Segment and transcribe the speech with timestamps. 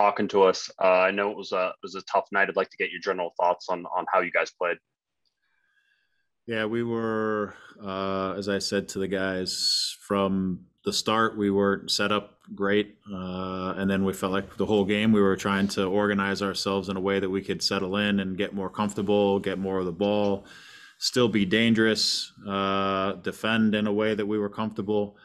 [0.00, 0.70] talking to us.
[0.80, 2.48] Uh, I know it was a it was a tough night.
[2.48, 4.78] I'd like to get your general thoughts on on how you guys played.
[6.46, 11.90] Yeah, we were, uh, as I said to the guys from the start, we weren't
[11.90, 15.68] set up great, uh, and then we felt like the whole game we were trying
[15.68, 19.38] to organize ourselves in a way that we could settle in and get more comfortable,
[19.38, 20.46] get more of the ball,
[20.98, 25.16] still be dangerous, uh, defend in a way that we were comfortable.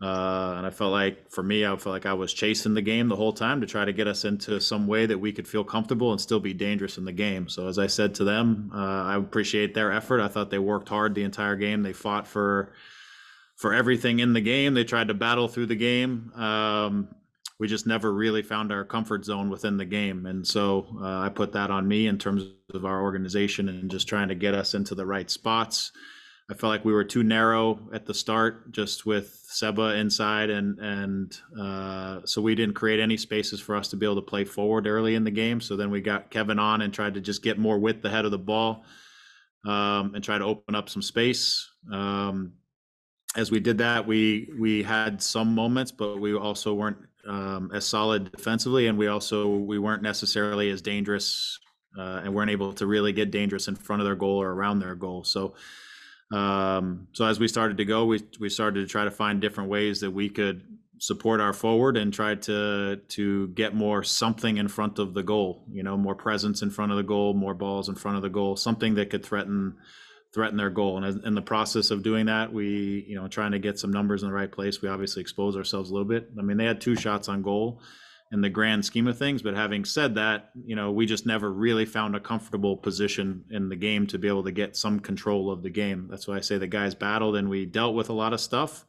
[0.00, 3.08] Uh, and I felt like for me, I felt like I was chasing the game
[3.08, 5.64] the whole time to try to get us into some way that we could feel
[5.64, 7.48] comfortable and still be dangerous in the game.
[7.48, 10.20] So as I said to them, uh, I appreciate their effort.
[10.20, 11.82] I thought they worked hard the entire game.
[11.82, 12.72] They fought for
[13.56, 14.74] for everything in the game.
[14.74, 16.32] They tried to battle through the game.
[16.36, 17.08] Um,
[17.58, 21.28] we just never really found our comfort zone within the game, and so uh, I
[21.28, 24.74] put that on me in terms of our organization and just trying to get us
[24.74, 25.90] into the right spots.
[26.50, 30.78] I felt like we were too narrow at the start, just with Seba inside, and
[30.78, 34.44] and uh, so we didn't create any spaces for us to be able to play
[34.44, 35.60] forward early in the game.
[35.60, 38.30] So then we got Kevin on and tried to just get more width ahead of
[38.30, 38.84] the ball,
[39.66, 41.68] um, and try to open up some space.
[41.92, 42.54] Um,
[43.36, 47.84] as we did that, we we had some moments, but we also weren't um, as
[47.84, 51.58] solid defensively, and we also we weren't necessarily as dangerous,
[51.98, 54.78] uh, and weren't able to really get dangerous in front of their goal or around
[54.78, 55.24] their goal.
[55.24, 55.52] So
[56.32, 59.70] um, so as we started to go, we we started to try to find different
[59.70, 60.62] ways that we could
[61.00, 65.64] support our forward and try to to get more something in front of the goal.
[65.70, 68.28] You know, more presence in front of the goal, more balls in front of the
[68.28, 69.76] goal, something that could threaten
[70.34, 71.02] threaten their goal.
[71.02, 74.22] And in the process of doing that, we you know trying to get some numbers
[74.22, 74.82] in the right place.
[74.82, 76.30] We obviously exposed ourselves a little bit.
[76.38, 77.80] I mean, they had two shots on goal
[78.30, 79.42] in the grand scheme of things.
[79.42, 83.68] But having said that, you know, we just never really found a comfortable position in
[83.68, 86.08] the game to be able to get some control of the game.
[86.10, 88.84] That's why I say the guys battled and we dealt with a lot of stuff.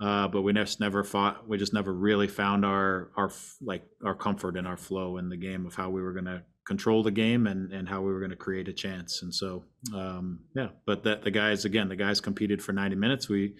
[0.00, 1.48] Uh, but we just never fought.
[1.48, 3.30] We just never really found our our
[3.60, 6.42] like our comfort and our flow in the game of how we were going to
[6.66, 9.22] control the game and and how we were going to create a chance.
[9.22, 10.70] And so, um, yeah.
[10.84, 13.28] But that the guys again, the guys competed for 90 minutes.
[13.28, 13.54] We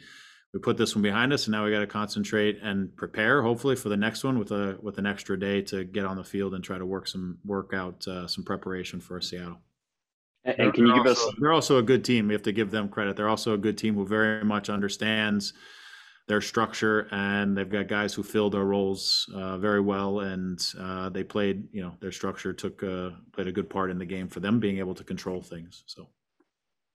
[0.55, 3.75] we put this one behind us and now we got to concentrate and prepare hopefully
[3.75, 6.55] for the next one with a with an extra day to get on the field
[6.55, 9.59] and try to work some work out uh, some preparation for Seattle.
[10.45, 11.35] And, and can you give also, us?
[11.41, 12.29] They're also a good team.
[12.29, 13.17] We have to give them credit.
[13.17, 15.55] They're also a good team who very much understands
[16.29, 20.21] their structure, and they've got guys who fill their roles uh, very well.
[20.21, 23.99] And uh, they played, you know, their structure took uh, played a good part in
[23.99, 25.83] the game for them being able to control things.
[25.87, 26.09] So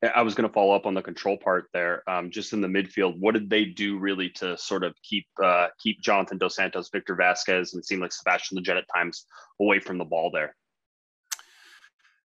[0.01, 2.09] I was going to follow up on the control part there.
[2.09, 5.67] Um, just in the midfield, what did they do really to sort of keep uh,
[5.77, 9.25] keep Jonathan Dos Santos, Victor Vázquez, and it seemed like Sebastian Lletget at times
[9.59, 10.55] away from the ball there?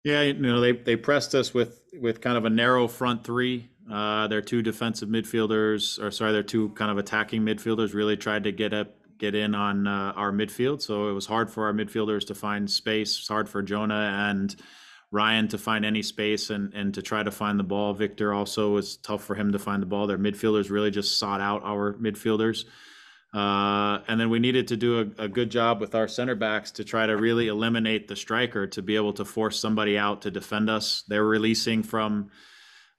[0.03, 3.69] Yeah, you know they they pressed us with with kind of a narrow front three.
[3.91, 8.45] Uh, their two defensive midfielders, or sorry, their two kind of attacking midfielders, really tried
[8.45, 10.83] to get up get in on uh, our midfield.
[10.83, 13.19] So it was hard for our midfielders to find space.
[13.19, 14.57] It's hard for Jonah and
[15.11, 17.95] Ryan to find any space and and to try to find the ball.
[17.95, 20.07] Victor also was tough for him to find the ball.
[20.07, 22.65] Their midfielders really just sought out our midfielders.
[23.33, 26.73] Uh, and then we needed to do a, a, good job with our center backs
[26.73, 30.33] to try to really eliminate the striker to be able to force somebody out to
[30.33, 31.05] defend us.
[31.07, 32.33] They were releasing from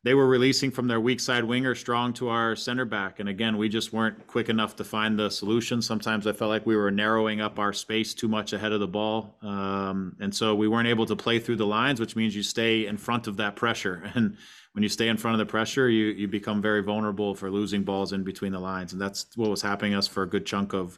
[0.03, 3.19] they were releasing from their weak side winger strong to our center back.
[3.19, 5.79] And again, we just weren't quick enough to find the solution.
[5.81, 8.88] Sometimes I felt like we were narrowing up our space too much ahead of the
[8.88, 9.38] ball.
[9.44, 12.88] Um, and so we weren't able to play through the lines, which means you stay
[12.88, 14.12] in front of that pressure.
[14.22, 14.38] And
[14.73, 17.83] when you stay in front of the pressure, you, you become very vulnerable for losing
[17.83, 18.94] balls in between the lines.
[18.94, 20.97] And that's what was happening us for a good chunk of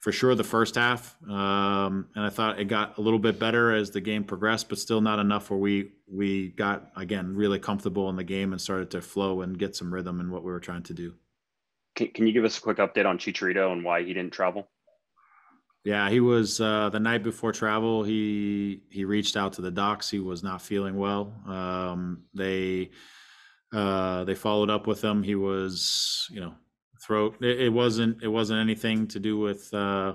[0.00, 1.16] for sure the first half.
[1.28, 4.78] Um, and I thought it got a little bit better as the game progressed, but
[4.78, 8.90] still not enough where we we got again really comfortable in the game and started
[8.92, 11.14] to flow and get some rhythm in what we were trying to do.
[11.96, 14.68] Can, can you give us a quick update on Chicharito and why he didn't travel?
[15.84, 18.04] Yeah, he was uh, the night before travel.
[18.04, 20.10] He he reached out to the docs.
[20.10, 21.32] He was not feeling well.
[21.46, 22.90] Um, they
[23.72, 25.22] uh, they followed up with him.
[25.22, 26.54] He was you know
[27.00, 27.36] throat.
[27.40, 30.14] It, it, wasn't it wasn't anything to do with uh,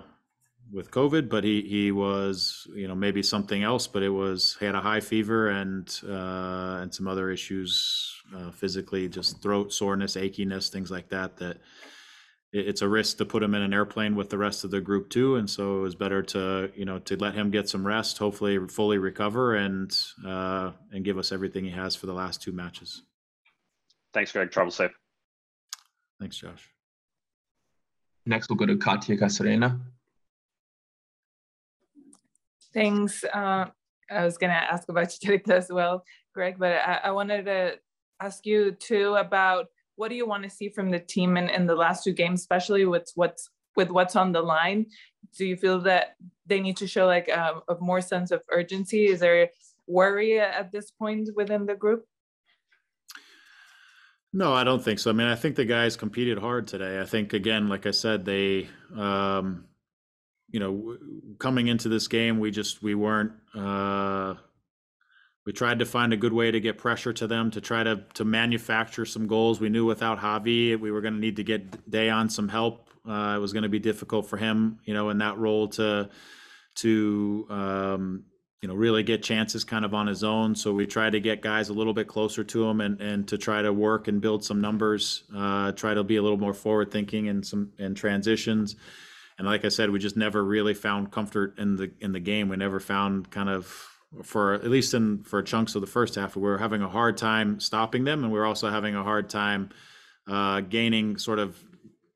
[0.72, 3.88] with COVID, but he he was you know maybe something else.
[3.88, 8.52] But it was he had a high fever and uh, and some other issues uh,
[8.52, 11.38] physically, just throat soreness, achiness, things like that.
[11.38, 11.58] That
[12.52, 14.82] it, it's a risk to put him in an airplane with the rest of the
[14.82, 17.86] group too, and so it was better to you know to let him get some
[17.86, 19.96] rest, hopefully fully recover, and
[20.26, 23.04] uh, and give us everything he has for the last two matches.
[24.14, 24.52] Thanks, Greg.
[24.52, 24.92] Travel safe.
[26.20, 26.73] Thanks, Josh.
[28.26, 29.80] Next, we'll go to Katia Casarena.
[32.74, 33.24] Thanks.
[33.24, 33.66] Uh,
[34.10, 36.04] I was going to ask about Chicharito as well,
[36.34, 37.76] Greg, but I, I, wanted to
[38.22, 41.68] ask you too about what do you want to see from the team in, in
[41.68, 44.86] the last two games, especially with what's with what's on the line,
[45.38, 46.16] do you feel that
[46.46, 49.06] they need to show like a, a more sense of urgency?
[49.06, 49.50] Is there
[49.88, 52.06] worry at this point within the group?
[54.36, 55.12] No, I don't think so.
[55.12, 57.00] I mean, I think the guys competed hard today.
[57.00, 59.66] I think again, like I said, they, um,
[60.50, 60.98] you know,
[61.38, 63.34] coming into this game, we just we weren't.
[63.56, 64.36] Uh,
[65.46, 68.06] we tried to find a good way to get pressure to them to try to
[68.16, 69.60] to manufacture some goals.
[69.60, 72.90] We knew without Javi, we were going to need to get Dejan some help.
[73.08, 76.10] Uh, it was going to be difficult for him, you know, in that role to
[76.76, 78.24] to um,
[78.64, 80.56] you know really get chances kind of on his own.
[80.56, 83.38] So we try to get guys a little bit closer to him and and to
[83.38, 85.26] try to work and build some numbers.
[85.36, 88.78] Uh, try to be a little more forward thinking and some and transitions.
[89.38, 92.48] And like I said, we just never really found comfort in the in the game.
[92.48, 93.66] We never found kind of
[94.24, 97.18] for at least in for chunks of the first half, we were having a hard
[97.18, 99.72] time stopping them, and we are also having a hard time
[100.26, 101.62] uh, gaining sort of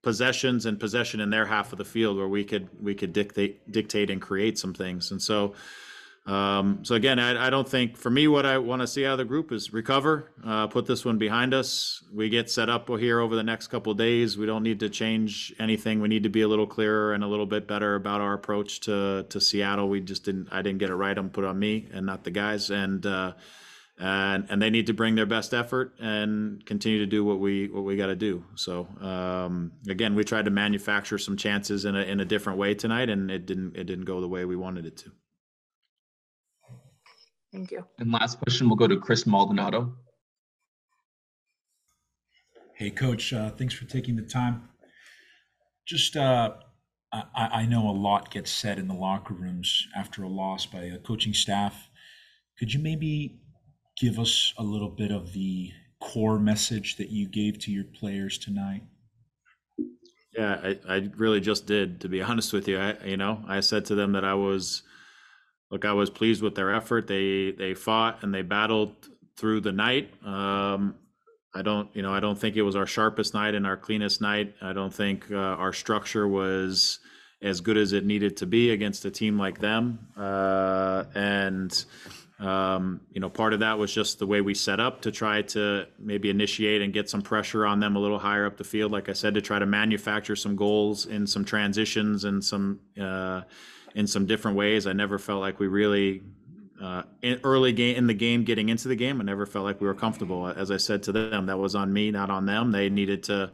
[0.01, 3.69] possessions and possession in their half of the field where we could we could dictate
[3.69, 5.11] dictate and create some things.
[5.11, 5.53] And so
[6.27, 9.13] um, so again, I, I, don't think for me what I want to see out
[9.13, 12.03] of the group is recover, uh, put this one behind us.
[12.13, 14.38] We get set up here over the next couple days.
[14.38, 16.01] We don't need to change anything.
[16.01, 18.81] We need to be a little clearer and a little bit better about our approach
[18.81, 19.88] to to Seattle.
[19.88, 20.50] We just didn't.
[20.51, 21.18] I didn't get it right.
[21.18, 22.71] I'm put on me and not the guys.
[22.71, 23.31] And uh,
[23.97, 27.69] and and they need to bring their best effort and continue to do what we
[27.69, 28.44] what we got to do.
[28.56, 32.73] So um, again, we tried to manufacture some chances in a in a different way
[32.73, 35.12] tonight, and it didn't it didn't go the way we wanted it to.
[37.57, 37.86] Thank you.
[37.98, 39.95] And last question we'll go to Chris Maldonado.
[42.75, 43.33] Hey, Coach.
[43.33, 44.69] Uh, thanks for taking the time.
[45.88, 46.54] Just, uh,
[47.12, 50.81] I, I, know a lot gets said in the locker rooms after a loss by
[50.81, 51.89] a coaching staff.
[52.59, 53.39] Could you maybe
[54.00, 58.38] give us a little bit of the core message that you gave to your players
[58.38, 58.83] tonight?
[60.38, 62.77] Yeah, I, I really just did, to be honest with you.
[62.77, 64.83] I, you know, I said to them that I was–
[65.71, 67.07] look, I was pleased with their effort.
[67.07, 68.93] They they fought and they battled
[69.35, 70.11] through the night.
[70.25, 70.95] Um,
[71.53, 74.21] I don't, you know, I don't think it was our sharpest night and our cleanest
[74.21, 74.55] night.
[74.61, 76.99] I don't think uh, our structure was
[77.41, 80.07] as good as it needed to be against a team like them.
[80.17, 81.85] Uh, and
[82.39, 85.41] um, you know, part of that was just the way we set up to try
[85.43, 88.91] to maybe initiate and get some pressure on them a little higher up the field.
[88.91, 92.79] Like I said, to try to manufacture some goals in some transitions and some.
[92.99, 93.41] Uh,
[93.95, 94.87] in some different ways.
[94.87, 96.21] I never felt like we really
[96.81, 99.81] uh, in early game in the game, getting into the game, I never felt like
[99.81, 100.47] we were comfortable.
[100.47, 102.71] As I said to them, that was on me, not on them.
[102.71, 103.51] They needed to.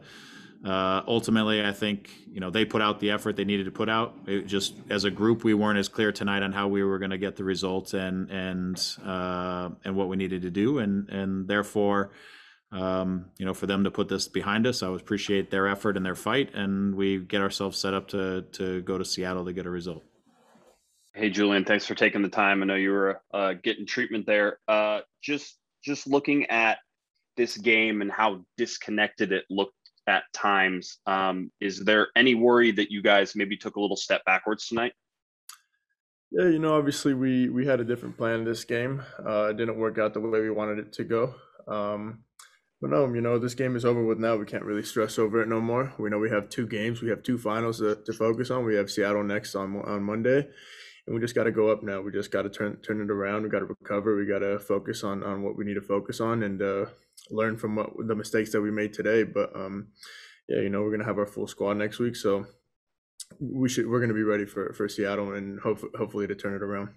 [0.64, 3.88] Uh, ultimately, I think you know they put out the effort they needed to put
[3.88, 4.14] out.
[4.26, 7.10] It just as a group, we weren't as clear tonight on how we were going
[7.10, 11.48] to get the results and and uh, and what we needed to do, and and
[11.48, 12.10] therefore.
[12.72, 15.96] Um, you know, for them to put this behind us, I would appreciate their effort
[15.96, 19.52] and their fight, and we get ourselves set up to to go to Seattle to
[19.52, 20.02] get a result.
[21.16, 22.60] Hey, Julian, thanks for taking the time.
[22.60, 24.58] I know you were uh, getting treatment there.
[24.66, 26.78] Uh, just just looking at
[27.36, 29.74] this game and how disconnected it looked
[30.08, 30.98] at times.
[31.06, 34.92] Um, is there any worry that you guys maybe took a little step backwards tonight?
[36.32, 39.00] Yeah, you know, obviously we we had a different plan in this game.
[39.24, 41.34] Uh, it didn't work out the way we wanted it to go.
[41.68, 42.24] Um,
[42.80, 44.34] but no, you know, this game is over with now.
[44.34, 45.92] We can't really stress over it no more.
[45.96, 47.02] We know we have two games.
[47.02, 48.64] We have two finals to, to focus on.
[48.64, 50.48] We have Seattle next on on Monday,
[51.06, 52.00] and we just got to go up now.
[52.00, 53.42] We just got to turn turn it around.
[53.42, 54.16] We got to recover.
[54.16, 56.86] We got to focus on on what we need to focus on and uh,
[57.30, 59.22] learn from what the mistakes that we made today.
[59.22, 59.88] But um,
[60.48, 62.46] yeah, you know, we're gonna have our full squad next week, so
[63.38, 66.62] we should we're gonna be ready for for Seattle and hope, hopefully to turn it
[66.62, 66.90] around.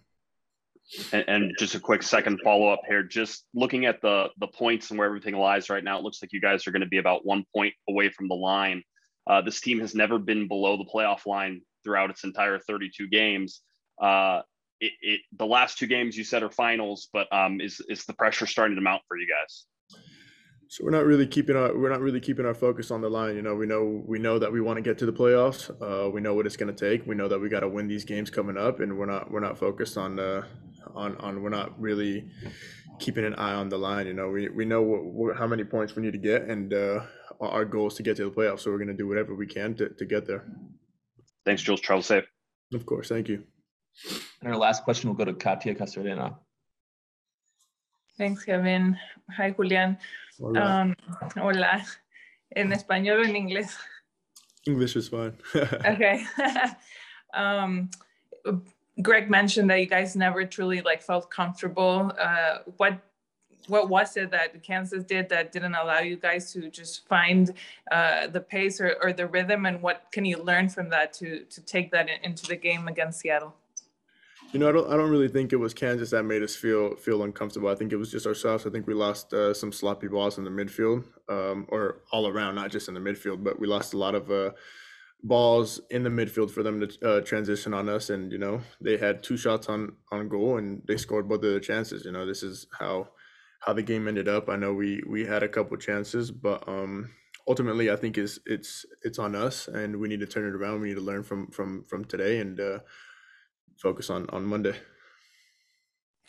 [1.12, 3.04] And, and just a quick second follow up here.
[3.04, 6.32] Just looking at the the points and where everything lies right now, it looks like
[6.32, 8.84] you guys are going to be about one point away from the line.
[9.30, 13.62] Uh, this team has never been below the playoff line throughout its entire 32 games.
[14.02, 14.42] Uh,
[14.80, 18.14] it, it, the last two games you said are finals, but um, is is the
[18.14, 19.66] pressure starting to mount for you guys?
[20.70, 23.36] So we're not really keeping our we're not really keeping our focus on the line.
[23.36, 25.70] You know, we know we know that we want to get to the playoffs.
[25.82, 27.08] Uh, we know what it's going to take.
[27.08, 29.40] We know that we got to win these games coming up, and we're not we're
[29.40, 30.46] not focused on the
[30.94, 32.30] on on we're not really
[33.00, 34.08] keeping an eye on the line.
[34.08, 36.74] You know, we we know what, what, how many points we need to get, and
[36.74, 37.00] uh,
[37.40, 38.62] our goal is to get to the playoffs.
[38.62, 40.46] So we're going to do whatever we can to to get there.
[41.46, 41.80] Thanks, Jules.
[41.80, 42.26] Travel safe.
[42.74, 43.08] Of course.
[43.08, 43.46] Thank you.
[44.42, 46.36] And our last question will go to Katia Casarena.
[48.18, 48.98] Thanks, Kevin.
[49.36, 49.98] Hi, Julian.
[50.40, 50.82] Hola.
[50.82, 50.96] Um,
[51.36, 51.84] hola.
[52.56, 53.76] ¿En español o en inglés?
[54.66, 55.34] English is fine.
[55.56, 56.26] okay.
[57.34, 57.90] um,
[59.02, 62.12] Greg mentioned that you guys never truly like felt comfortable.
[62.20, 63.00] Uh, what
[63.68, 67.54] what was it that Kansas did that didn't allow you guys to just find
[67.92, 71.44] uh, the pace or, or the rhythm, and what can you learn from that to
[71.46, 73.54] to take that into the game against Seattle?
[74.54, 74.92] You know, I don't.
[74.92, 77.68] I don't really think it was Kansas that made us feel feel uncomfortable.
[77.68, 78.66] I think it was just ourselves.
[78.66, 82.56] I think we lost uh, some sloppy balls in the midfield, um, or all around,
[82.56, 84.52] not just in the midfield, but we lost a lot of uh,
[85.22, 88.10] balls in the midfield for them to uh, transition on us.
[88.10, 91.52] And you know, they had two shots on on goal, and they scored both of
[91.52, 92.06] their chances.
[92.06, 93.10] You know, this is how
[93.60, 94.48] how the game ended up.
[94.50, 97.12] I know we we had a couple chances, but um,
[97.50, 100.80] ultimately, I think is it's it's on us, and we need to turn it around.
[100.80, 102.80] We need to learn from from from today and uh,
[103.78, 104.76] focus on on Monday.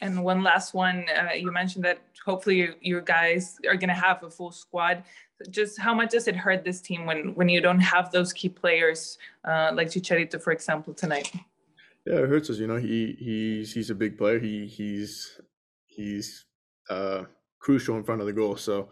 [0.00, 3.94] And one last one, uh, you mentioned that hopefully you, you guys are going to
[3.94, 5.02] have a full squad.
[5.50, 8.48] Just how much does it hurt this team when when you don't have those key
[8.48, 11.32] players uh, like Chicharito, for example, tonight?
[12.06, 12.58] Yeah, it hurts us.
[12.58, 14.38] You know, he he's he's a big player.
[14.38, 15.40] He he's
[15.86, 16.46] he's
[16.88, 17.24] uh,
[17.58, 18.56] crucial in front of the goal.
[18.56, 18.88] So,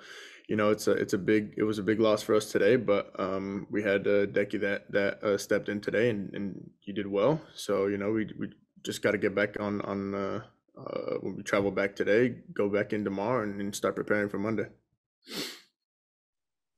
[0.49, 2.77] you know, it's a it's a big it was a big loss for us today.
[2.77, 6.93] But um, we had uh, Decky that that uh, stepped in today, and, and he
[6.93, 7.41] did well.
[7.55, 8.51] So you know, we we
[8.85, 10.41] just got to get back on on uh,
[10.79, 14.39] uh, when we travel back today, go back in tomorrow, and, and start preparing for
[14.39, 14.67] Monday.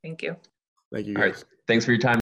[0.03, 0.37] Thank you.
[0.93, 1.45] Thank you All right.
[1.67, 2.21] Thanks for your time.